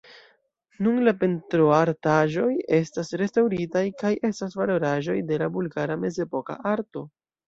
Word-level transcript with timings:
Nun 0.85 0.95
la 1.07 1.11
pentroartaĵoj 1.23 2.47
estas 2.77 3.11
restaŭritaj 3.21 3.83
kaj 3.99 4.11
estas 4.31 4.55
valoraĵoj 4.61 5.19
de 5.33 5.39
la 5.43 5.51
bulgara 5.59 5.99
mezepoka 6.05 6.57
arto. 6.73 7.05